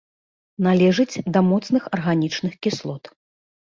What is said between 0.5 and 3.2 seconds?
Належыць да моцных арганічных кіслот.